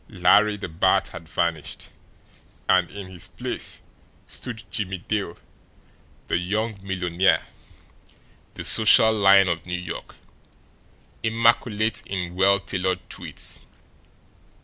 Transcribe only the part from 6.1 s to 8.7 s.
the young millionaire, the